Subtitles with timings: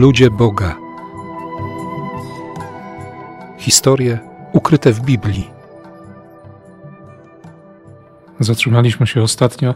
[0.00, 0.76] Ludzie Boga.
[3.58, 4.18] Historie
[4.52, 5.50] ukryte w Biblii.
[8.38, 9.74] Zatrzymaliśmy się ostatnio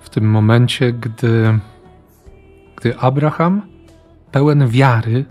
[0.00, 1.58] w tym momencie, gdy,
[2.76, 3.62] gdy Abraham,
[4.30, 5.24] pełen wiary,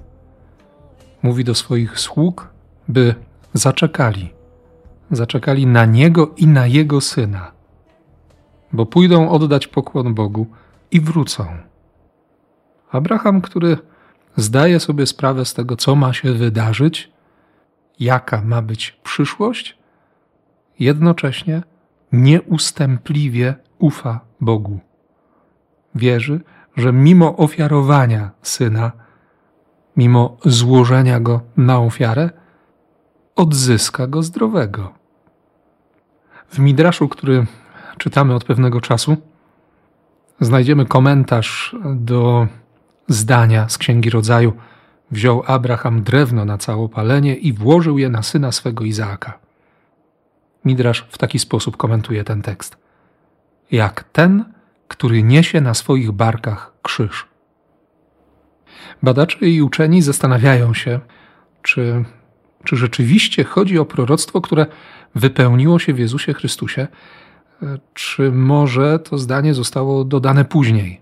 [1.23, 2.49] mówi do swoich sług,
[2.87, 3.15] by
[3.53, 4.33] zaczekali.
[5.11, 7.51] Zaczekali na niego i na jego syna,
[8.73, 10.47] bo pójdą oddać pokłon Bogu
[10.91, 11.45] i wrócą.
[12.91, 13.90] Abraham, który
[14.35, 17.11] zdaje sobie sprawę z tego, co ma się wydarzyć,
[17.99, 19.77] jaka ma być przyszłość,
[20.79, 21.63] jednocześnie
[22.11, 24.79] nieustępliwie ufa Bogu.
[25.95, 26.41] Wierzy,
[26.77, 28.91] że mimo ofiarowania syna,
[29.97, 32.29] mimo złożenia go na ofiarę,
[33.35, 34.93] odzyska go zdrowego.
[36.49, 37.45] W Midraszu, który
[37.97, 39.17] czytamy od pewnego czasu,
[40.39, 42.47] znajdziemy komentarz do
[43.11, 44.53] zdania z Księgi Rodzaju.
[45.11, 49.39] Wziął Abraham drewno na całopalenie i włożył je na syna swego Izaaka.
[50.65, 52.77] Midrasz w taki sposób komentuje ten tekst.
[53.71, 54.45] Jak ten,
[54.87, 57.27] który niesie na swoich barkach krzyż.
[59.03, 60.99] Badacze i uczeni zastanawiają się,
[61.61, 62.05] czy,
[62.63, 64.65] czy rzeczywiście chodzi o proroctwo, które
[65.15, 66.87] wypełniło się w Jezusie Chrystusie,
[67.93, 71.00] czy może to zdanie zostało dodane później.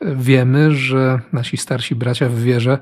[0.00, 2.78] Wiemy, że nasi starsi bracia w wierze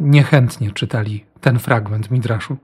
[0.00, 2.56] niechętnie czytali ten fragment Midraszu,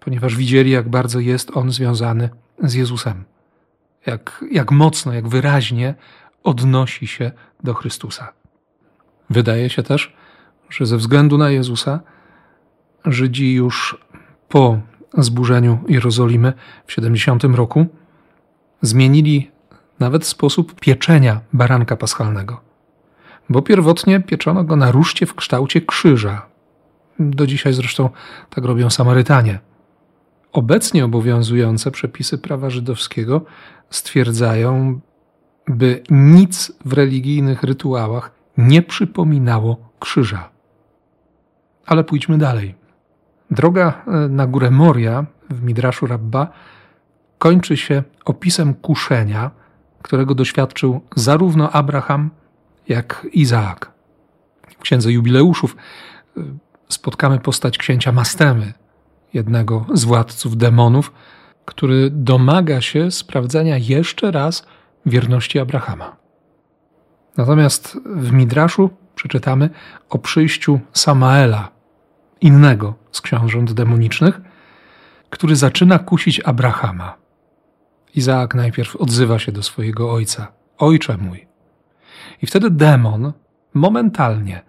[0.00, 2.30] ponieważ widzieli, jak bardzo jest on związany
[2.62, 3.24] z Jezusem.
[4.06, 5.94] Jak, jak mocno, jak wyraźnie
[6.42, 7.32] odnosi się
[7.64, 8.32] do Chrystusa.
[9.30, 10.16] Wydaje się też,
[10.70, 12.00] że ze względu na Jezusa
[13.04, 13.98] Żydzi już
[14.48, 14.80] po
[15.18, 16.52] zburzeniu Jerozolimy
[16.86, 17.86] w 70 roku
[18.82, 19.50] zmienili
[20.00, 22.60] nawet sposób pieczenia baranka paschalnego.
[23.48, 26.46] Bo pierwotnie pieczono go na ruszcie w kształcie krzyża.
[27.18, 28.10] Do dzisiaj zresztą
[28.50, 29.58] tak robią Samarytanie.
[30.52, 33.44] Obecnie obowiązujące przepisy prawa żydowskiego
[33.90, 35.00] stwierdzają,
[35.68, 40.48] by nic w religijnych rytuałach nie przypominało krzyża.
[41.86, 42.74] Ale pójdźmy dalej.
[43.50, 46.52] Droga e, na górę Moria w Midraszu Rabba
[47.38, 49.50] kończy się opisem kuszenia,
[50.02, 52.30] którego doświadczył zarówno Abraham,
[52.88, 53.92] jak Izaak.
[54.78, 55.76] W księdze jubileuszów
[56.36, 56.42] y,
[56.88, 58.72] spotkamy postać księcia Mastemy,
[59.34, 61.12] jednego z władców demonów,
[61.64, 64.66] który domaga się sprawdzenia jeszcze raz
[65.06, 66.16] wierności Abrahama.
[67.36, 69.70] Natomiast w Midraszu przeczytamy
[70.08, 71.68] o przyjściu Samaela,
[72.40, 74.40] innego z książąt demonicznych,
[75.30, 77.16] który zaczyna kusić Abrahama.
[78.14, 81.46] Izaak najpierw odzywa się do swojego ojca: Ojcze mój.
[82.42, 83.32] I wtedy demon
[83.74, 84.62] momentalnie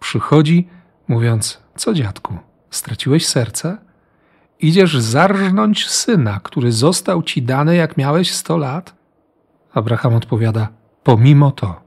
[0.00, 0.68] przychodzi,
[1.08, 2.38] mówiąc: Co dziadku,
[2.70, 3.78] straciłeś serce?
[4.60, 8.94] Idziesz zarżnąć syna, który został ci dany, jak miałeś sto lat?
[9.74, 10.68] Abraham odpowiada:
[11.02, 11.80] Pomimo to.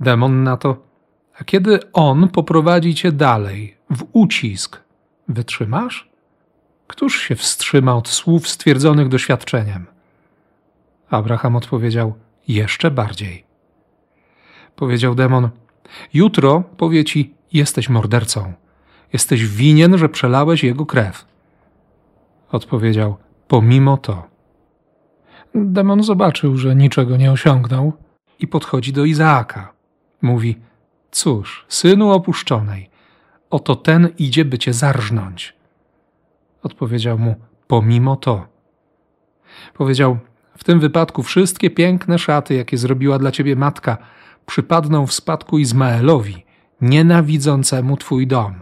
[0.00, 0.76] Demon na to:
[1.40, 4.80] A kiedy on poprowadzi cię dalej, w ucisk,
[5.28, 6.10] wytrzymasz?
[6.86, 9.91] Któż się wstrzyma od słów stwierdzonych doświadczeniem?
[11.12, 12.14] Abraham odpowiedział:
[12.48, 13.44] Jeszcze bardziej.
[14.76, 15.48] Powiedział demon:
[16.14, 18.52] Jutro powie ci: Jesteś mordercą.
[19.12, 21.26] Jesteś winien, że przelałeś jego krew.
[22.52, 23.16] Odpowiedział:
[23.48, 24.26] Pomimo to.
[25.54, 27.92] Demon zobaczył, że niczego nie osiągnął
[28.40, 29.72] i podchodzi do Izaaka.
[30.22, 30.56] Mówi:
[31.10, 32.90] Cóż, synu opuszczonej,
[33.50, 35.54] oto ten idzie, by cię zarżnąć.
[36.62, 37.34] Odpowiedział mu:
[37.66, 38.46] Pomimo to.
[39.74, 40.18] Powiedział:
[40.58, 43.98] w tym wypadku wszystkie piękne szaty, jakie zrobiła dla ciebie matka,
[44.46, 46.44] przypadną w spadku Izmaelowi,
[46.80, 48.54] nienawidzącemu twój dom.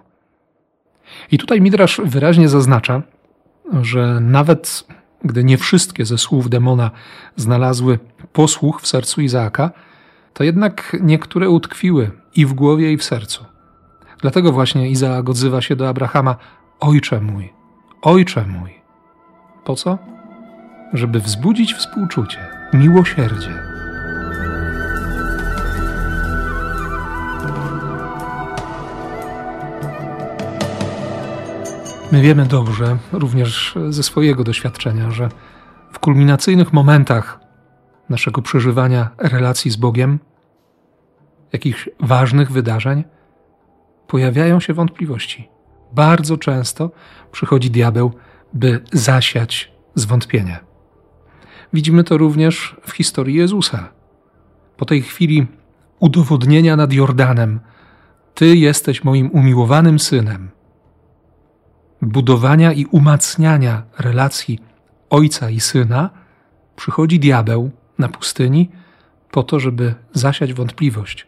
[1.31, 3.03] I tutaj Midrasz wyraźnie zaznacza,
[3.83, 4.85] że nawet
[5.25, 6.91] gdy nie wszystkie ze słów demona
[7.37, 7.99] znalazły
[8.33, 9.71] posłuch w sercu Izaaka,
[10.33, 13.45] to jednak niektóre utkwiły i w głowie, i w sercu.
[14.21, 16.37] Dlatego właśnie Izaak odzywa się do Abrahama:
[16.81, 17.53] Ojcze mój,
[18.03, 18.75] ojcze mój.
[19.65, 19.99] Po co?
[20.93, 22.39] Żeby wzbudzić współczucie,
[22.73, 23.71] miłosierdzie.
[32.13, 35.29] My wiemy dobrze, również ze swojego doświadczenia, że
[35.93, 37.41] w kulminacyjnych momentach
[38.09, 40.19] naszego przeżywania relacji z Bogiem,
[41.53, 43.05] jakichś ważnych wydarzeń,
[44.07, 45.49] pojawiają się wątpliwości.
[45.93, 46.91] Bardzo często
[47.33, 48.13] przychodzi diabeł,
[48.53, 50.70] by zasiać zwątpienie.
[51.73, 53.89] Widzimy to również w historii Jezusa.
[54.77, 55.47] Po tej chwili
[55.99, 57.61] udowodnienia nad Jordanem:
[58.35, 60.51] Ty jesteś moim umiłowanym synem.
[62.03, 64.59] Budowania i umacniania relacji
[65.11, 66.11] ojca i syna
[66.77, 68.71] przychodzi diabeł na pustyni
[69.31, 71.27] po to, żeby zasiać wątpliwość.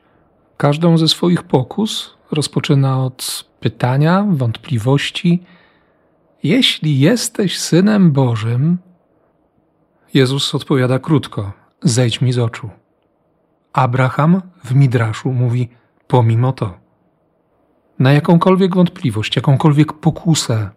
[0.56, 5.42] Każdą ze swoich pokus rozpoczyna od pytania, wątpliwości.
[6.42, 8.78] Jeśli jesteś synem Bożym,
[10.14, 12.70] Jezus odpowiada krótko: Zejdź mi z oczu.
[13.72, 15.68] Abraham w Midraszu mówi:
[16.06, 16.78] Pomimo to.
[17.98, 20.70] Na jakąkolwiek wątpliwość, jakąkolwiek pokusę,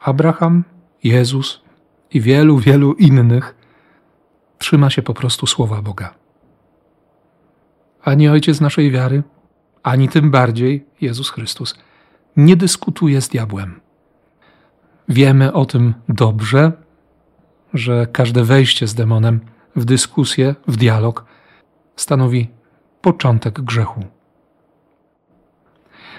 [0.00, 0.64] Abraham,
[1.04, 1.62] Jezus
[2.10, 3.54] i wielu, wielu innych
[4.58, 6.14] trzyma się po prostu słowa Boga.
[8.02, 9.22] Ani ojciec naszej wiary,
[9.82, 11.78] ani tym bardziej Jezus Chrystus
[12.36, 13.80] nie dyskutuje z diabłem.
[15.08, 16.72] Wiemy o tym dobrze,
[17.74, 19.40] że każde wejście z demonem
[19.76, 21.24] w dyskusję, w dialog
[21.96, 22.48] stanowi
[23.00, 24.04] początek grzechu.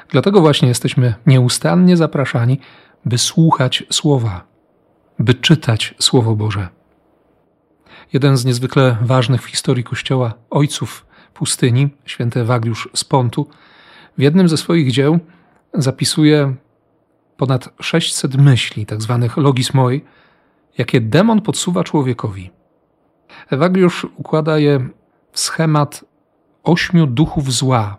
[0.09, 2.59] Dlatego właśnie jesteśmy nieustannie zapraszani,
[3.05, 4.43] by słuchać Słowa,
[5.19, 6.67] by czytać Słowo Boże.
[8.13, 13.47] Jeden z niezwykle ważnych w historii Kościoła ojców pustyni, święty Ewagliusz z Pontu,
[14.17, 15.19] w jednym ze swoich dzieł
[15.73, 16.55] zapisuje
[17.37, 20.01] ponad 600 myśli, tak zwanych logismoi,
[20.79, 22.51] jakie demon podsuwa człowiekowi.
[23.49, 24.89] Ewagliusz układa je
[25.31, 26.05] w schemat
[26.63, 27.97] ośmiu duchów zła.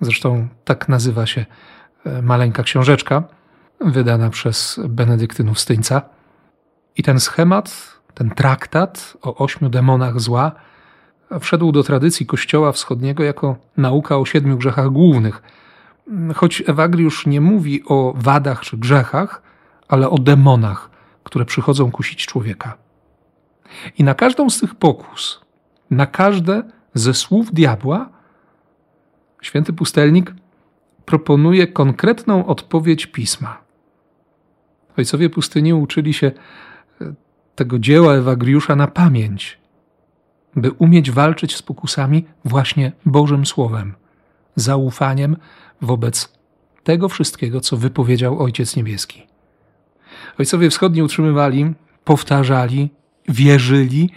[0.00, 1.46] Zresztą tak nazywa się
[2.06, 3.22] e, maleńka książeczka,
[3.80, 6.02] wydana przez Benedyktynów Styńca.
[6.96, 10.52] I ten schemat, ten traktat o ośmiu demonach zła
[11.40, 15.42] wszedł do tradycji Kościoła Wschodniego jako nauka o siedmiu grzechach głównych.
[16.34, 19.42] Choć Ewagliusz nie mówi o wadach czy grzechach,
[19.88, 20.90] ale o demonach,
[21.28, 22.76] które przychodzą kusić człowieka.
[23.98, 25.40] I na każdą z tych pokus,
[25.90, 26.62] na każde
[26.94, 28.08] ze słów diabła,
[29.42, 30.34] święty pustelnik
[31.04, 33.60] proponuje konkretną odpowiedź pisma.
[34.96, 36.26] Ojcowie pustyni uczyli się
[37.00, 37.14] e,
[37.54, 39.58] tego dzieła Ewagriusza na pamięć,
[40.56, 43.94] by umieć walczyć z pokusami właśnie Bożym Słowem,
[44.56, 45.36] zaufaniem
[45.80, 46.38] wobec
[46.84, 49.26] tego wszystkiego, co wypowiedział Ojciec Niebieski.
[50.38, 51.72] Ojcowie wschodni utrzymywali,
[52.04, 52.90] powtarzali,
[53.28, 54.10] wierzyli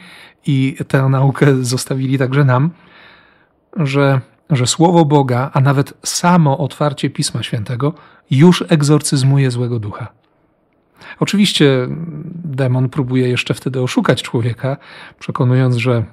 [0.47, 2.69] i tę naukę zostawili także nam,
[3.77, 7.93] że, że Słowo Boga, a nawet samo otwarcie Pisma Świętego
[8.31, 10.07] już egzorcyzmuje złego ducha.
[11.19, 11.87] Oczywiście
[12.45, 14.77] demon próbuje jeszcze wtedy oszukać człowieka,
[15.19, 16.03] przekonując, że,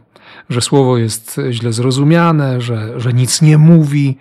[0.49, 4.19] że słowo jest źle zrozumiane, że, że nic nie mówi,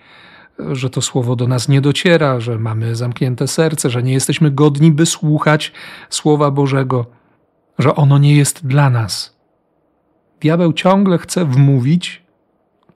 [0.58, 4.92] że to słowo do nas nie dociera, że mamy zamknięte serce, że nie jesteśmy godni,
[4.92, 5.72] by słuchać
[6.10, 7.06] Słowa Bożego,
[7.78, 9.38] że ono nie jest dla nas.
[10.40, 12.22] Diabeł ciągle chce wmówić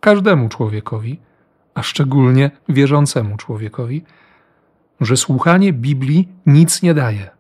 [0.01, 1.21] każdemu człowiekowi,
[1.75, 4.05] a szczególnie wierzącemu człowiekowi,
[5.01, 7.31] że słuchanie Biblii nic nie daje.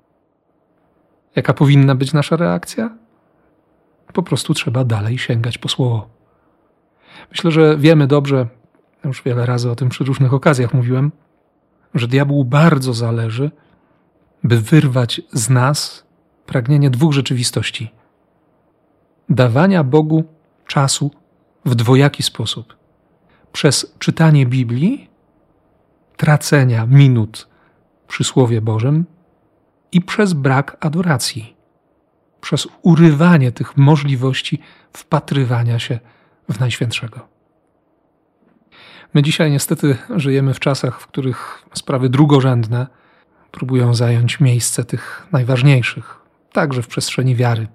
[1.36, 2.90] Jaka powinna być nasza reakcja?
[4.12, 6.08] Po prostu trzeba dalej sięgać po słowo.
[7.30, 8.46] Myślę, że wiemy dobrze,
[9.08, 11.12] już wiele razy o tym przy różnych okazjach mówiłem,
[11.94, 13.50] że diabłu bardzo zależy,
[14.44, 16.06] by wyrwać z nas
[16.46, 17.92] pragnienie dwóch rzeczywistości:
[19.28, 20.24] dawania Bogu
[20.66, 21.10] czasu
[21.64, 22.76] w dwojaki sposób.
[23.52, 25.10] Przez czytanie Biblii,
[26.16, 27.48] tracenia minut
[28.08, 29.04] przy Słowie Bożym
[29.92, 31.56] i przez brak adoracji,
[32.40, 34.60] przez urywanie tych możliwości
[34.92, 35.98] wpatrywania się
[36.48, 37.31] w Najświętszego.
[39.14, 42.86] My dzisiaj niestety żyjemy w czasach, w których sprawy drugorzędne
[43.50, 46.20] próbują zająć miejsce tych najważniejszych,
[46.52, 47.66] także w przestrzeni wiary.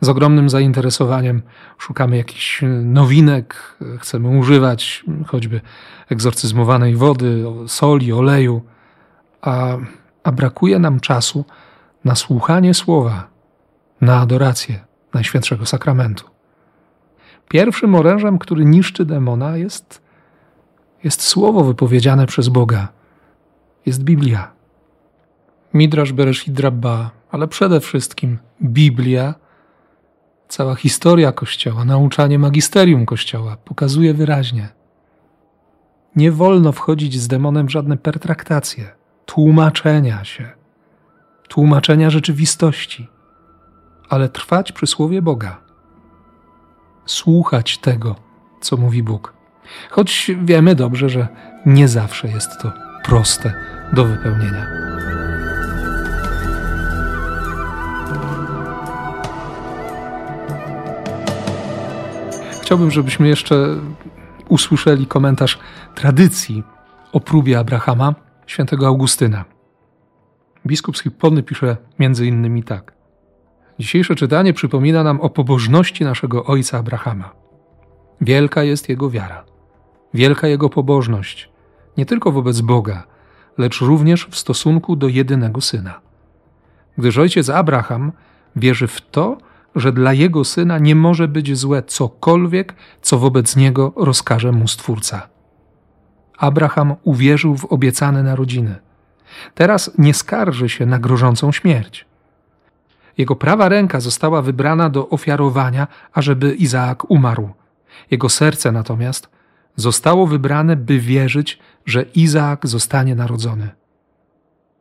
[0.00, 1.42] Z ogromnym zainteresowaniem
[1.78, 5.60] szukamy jakichś nowinek, chcemy używać choćby
[6.08, 8.62] egzorcyzmowanej wody, soli, oleju,
[9.40, 9.76] a,
[10.24, 11.44] a brakuje nam czasu
[12.04, 13.28] na słuchanie słowa,
[14.00, 14.84] na adorację
[15.14, 16.24] Najświętszego Sakramentu.
[17.48, 20.02] Pierwszym orężem, który niszczy demona, jest
[21.04, 22.88] jest słowo wypowiedziane przez Boga.
[23.86, 24.52] Jest Biblia.
[25.74, 29.34] Midrash Bereshit Rabba, ale przede wszystkim Biblia,
[30.48, 34.68] cała historia Kościoła, nauczanie magisterium Kościoła pokazuje wyraźnie.
[36.16, 38.90] Nie wolno wchodzić z demonem w żadne pertraktacje,
[39.26, 40.50] tłumaczenia się,
[41.48, 43.08] tłumaczenia rzeczywistości,
[44.08, 45.60] ale trwać przy słowie Boga.
[47.06, 48.16] Słuchać tego,
[48.60, 49.41] co mówi Bóg.
[49.90, 51.28] Choć wiemy dobrze, że
[51.66, 52.72] nie zawsze jest to
[53.04, 53.52] proste
[53.92, 54.82] do wypełnienia.
[62.72, 63.76] chciałbym, żebyśmy jeszcze
[64.48, 65.58] usłyszeli komentarz
[65.94, 66.62] tradycji
[67.12, 68.14] o próbie Abrahama,
[68.46, 69.44] świętego Augustyna.
[70.66, 72.92] Biskup Schippony pisze między innymi tak.
[73.78, 77.32] Dzisiejsze czytanie przypomina nam o pobożności naszego ojca Abrahama.
[78.20, 79.44] Wielka jest jego wiara,
[80.14, 81.50] wielka jego pobożność,
[81.96, 83.06] nie tylko wobec Boga,
[83.58, 86.00] lecz również w stosunku do jedynego syna.
[86.98, 88.12] Gdyż ojciec Abraham
[88.56, 89.38] wierzy w to,
[89.74, 95.28] że dla jego syna nie może być złe cokolwiek, co wobec niego rozkaże mu Stwórca.
[96.38, 98.76] Abraham uwierzył w obiecane narodziny.
[99.54, 102.06] Teraz nie skarży się na grożącą śmierć.
[103.18, 107.50] Jego prawa ręka została wybrana do ofiarowania, ażeby Izaak umarł.
[108.10, 109.28] Jego serce natomiast
[109.76, 113.68] zostało wybrane, by wierzyć, że Izaak zostanie narodzony.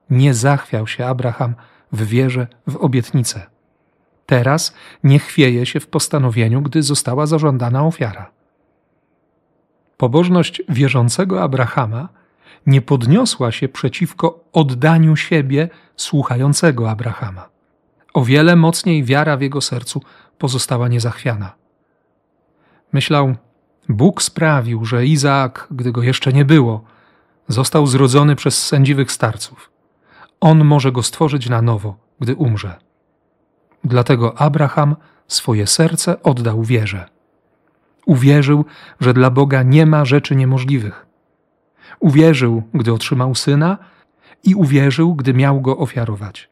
[0.10, 1.55] Nie zachwiał się Abraham
[1.91, 3.48] w wierze w obietnicę.
[4.25, 8.31] Teraz nie chwieje się w postanowieniu, gdy została zażądana ofiara.
[9.98, 12.10] Pobożność wierzącego Abrahama
[12.65, 17.50] nie podniosła się przeciwko oddaniu siebie słuchającego Abrahama.
[18.13, 20.01] O wiele mocniej wiara w jego sercu
[20.38, 21.55] pozostała niezachwiana.
[22.93, 23.36] Myślał,
[23.93, 26.83] Bóg sprawił, że Izaak, gdy go jeszcze nie było,
[27.48, 29.71] został zrodzony przez sędziwych starców.
[30.39, 32.75] On może go stworzyć na nowo, gdy umrze.
[33.83, 34.95] Dlatego Abraham
[35.27, 37.05] swoje serce oddał wierze.
[38.05, 38.65] Uwierzył,
[39.00, 41.05] że dla Boga nie ma rzeczy niemożliwych.
[42.00, 43.77] Uwierzył, gdy otrzymał syna,
[44.43, 46.50] i uwierzył, gdy miał go ofiarować.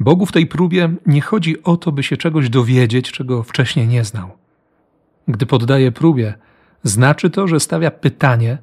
[0.00, 4.04] Bogu w tej próbie nie chodzi o to, by się czegoś dowiedzieć, czego wcześniej nie
[4.04, 4.37] znał.
[5.28, 6.34] Gdy poddaje próbie,
[6.82, 8.58] znaczy to, że stawia pytanie,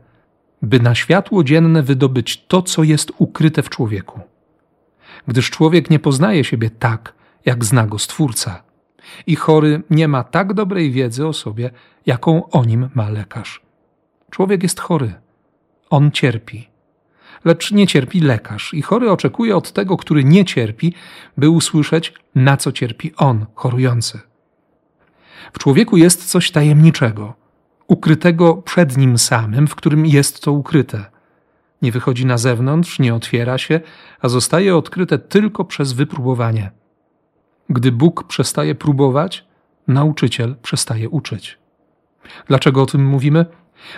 [0.62, 4.20] by na światło dzienne wydobyć to, co jest ukryte w człowieku.
[5.28, 7.14] Gdyż człowiek nie poznaje siebie tak,
[7.46, 8.64] jak zna go Stwórca.
[9.28, 11.70] I chory nie ma tak dobrej wiedzy o sobie,
[12.06, 13.62] jaką o nim ma lekarz.
[14.30, 15.14] Człowiek jest chory.
[15.90, 16.70] On cierpi.
[17.46, 20.94] Lecz nie cierpi lekarz i chory oczekuje od tego, który nie cierpi,
[21.38, 24.20] by usłyszeć, na co cierpi on, chorujący.
[25.54, 27.34] W człowieku jest coś tajemniczego,
[27.88, 31.06] ukrytego przed nim samym, w którym jest to ukryte.
[31.82, 33.80] Nie wychodzi na zewnątrz, nie otwiera się,
[34.22, 36.72] a zostaje odkryte tylko przez wypróbowanie.
[37.70, 39.46] Gdy Bóg przestaje próbować,
[39.88, 41.58] nauczyciel przestaje uczyć.
[42.48, 43.46] Dlaczego o tym mówimy?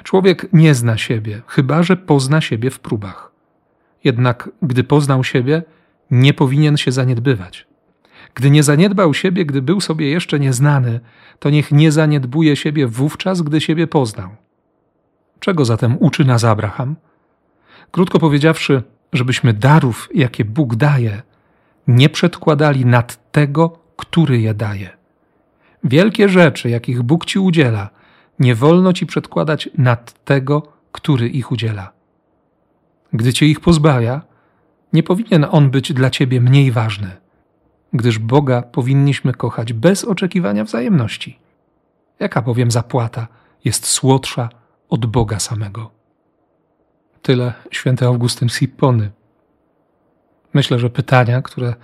[0.03, 3.31] Człowiek nie zna siebie, chyba że pozna siebie w próbach.
[4.03, 5.63] Jednak gdy poznał siebie,
[6.11, 7.67] nie powinien się zaniedbywać.
[8.35, 10.99] Gdy nie zaniedbał siebie, gdy był sobie jeszcze nieznany,
[11.39, 14.29] to niech nie zaniedbuje siebie wówczas, gdy siebie poznał.
[15.39, 16.95] Czego zatem uczy nas Abraham?
[17.91, 21.21] Krótko powiedziawszy, żebyśmy darów, jakie Bóg daje,
[21.87, 24.89] nie przedkładali nad tego, który je daje.
[25.83, 27.89] Wielkie rzeczy, jakich Bóg ci udziela,
[28.39, 31.91] nie wolno ci przedkładać nad tego, który ich udziela.
[33.13, 34.21] Gdy cię ich pozbawia,
[34.93, 37.17] nie powinien on być dla ciebie mniej ważny,
[37.93, 41.39] gdyż Boga powinniśmy kochać bez oczekiwania wzajemności.
[42.19, 43.27] Jaka bowiem zapłata
[43.65, 44.49] jest słodsza
[44.89, 45.91] od Boga samego?
[47.21, 49.11] Tyle święty Augustyn Sippony.
[50.53, 51.75] Myślę, że pytania, które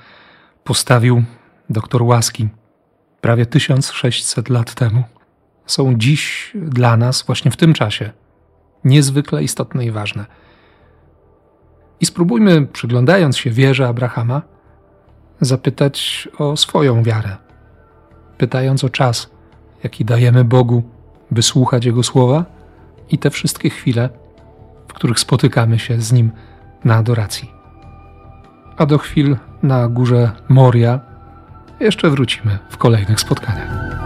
[0.63, 1.23] postawił
[1.69, 2.49] doktor Łaski
[3.21, 5.03] prawie 1600 lat temu,
[5.65, 8.11] są dziś dla nas, właśnie w tym czasie,
[8.83, 10.25] niezwykle istotne i ważne.
[11.99, 14.41] I spróbujmy, przyglądając się wierze Abrahama,
[15.41, 17.37] zapytać o swoją wiarę,
[18.37, 19.29] pytając o czas,
[19.83, 20.83] jaki dajemy Bogu,
[21.31, 22.45] by słuchać Jego słowa
[23.09, 24.09] i te wszystkie chwile,
[24.87, 26.31] w których spotykamy się z Nim
[26.83, 27.51] na adoracji.
[28.77, 30.99] A do chwil na górze Moria
[31.79, 34.02] jeszcze wrócimy w kolejnych spotkaniach.